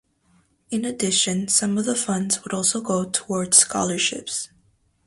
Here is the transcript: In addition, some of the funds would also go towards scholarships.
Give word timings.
In 0.71 0.83
addition, 0.83 1.47
some 1.47 1.77
of 1.77 1.85
the 1.85 1.93
funds 1.93 2.43
would 2.43 2.53
also 2.53 2.81
go 2.81 3.07
towards 3.07 3.57
scholarships. 3.57 4.49